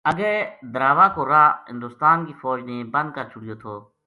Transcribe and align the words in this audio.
اگے 0.09 0.33
دراوہ 0.73 1.07
کو 1.15 1.21
راہ 1.31 1.49
ہندستان 1.69 2.17
کی 2.27 2.33
فوج 2.41 2.59
نے 2.69 2.77
بند 2.93 3.07
کر 3.15 3.25
چھُڑیو 3.31 3.55
تھو 3.61 3.75